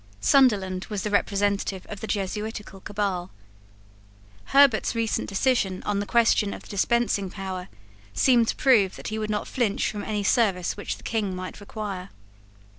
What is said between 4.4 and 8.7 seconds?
Herbert's recent decision on the question of the dispensing power seemed to